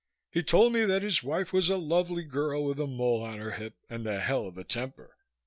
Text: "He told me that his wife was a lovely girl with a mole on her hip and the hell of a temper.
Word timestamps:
"He 0.31 0.41
told 0.41 0.73
me 0.73 0.83
that 0.83 1.03
his 1.03 1.21
wife 1.21 1.53
was 1.53 1.69
a 1.69 1.77
lovely 1.77 2.23
girl 2.23 2.63
with 2.63 2.79
a 2.79 2.87
mole 2.87 3.21
on 3.23 3.37
her 3.37 3.51
hip 3.51 3.75
and 3.87 4.03
the 4.03 4.19
hell 4.19 4.47
of 4.47 4.57
a 4.57 4.63
temper. 4.63 5.15